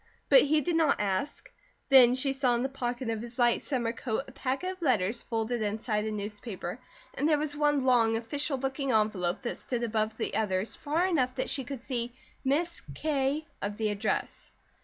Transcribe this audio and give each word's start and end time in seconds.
But 0.29 0.41
he 0.41 0.61
did 0.61 0.75
not 0.77 0.99
ask. 0.99 1.51
Then 1.89 2.15
she 2.15 2.33
saw 2.33 2.55
in 2.55 2.63
the 2.63 2.69
pocket 2.69 3.07
of 3.11 3.21
his 3.21 3.37
light 3.37 3.61
summer 3.61 3.93
coat 3.93 4.23
a 4.27 4.31
packet 4.31 4.71
of 4.71 4.81
letters 4.81 5.21
folded 5.21 5.61
inside 5.61 6.05
a 6.05 6.11
newspaper, 6.11 6.79
and 7.13 7.29
there 7.29 7.37
was 7.37 7.55
one 7.55 7.85
long, 7.85 8.17
official 8.17 8.57
looking 8.57 8.91
envelope 8.91 9.43
that 9.43 9.59
stood 9.59 9.83
above 9.83 10.17
the 10.17 10.33
others 10.35 10.75
far 10.75 11.05
enough 11.05 11.35
that 11.35 11.51
she 11.51 11.63
could 11.63 11.83
see 11.83 12.15
"Miss 12.43 12.81
K" 12.95 13.45
of 13.61 13.77
the 13.77 13.89
address. 13.89 14.51